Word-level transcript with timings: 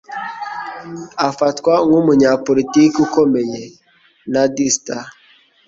Afatwa 1.27 1.73
nkumunyapolitiki 1.85 2.97
ukomeye. 3.05 3.61
(nadsat) 4.31 4.87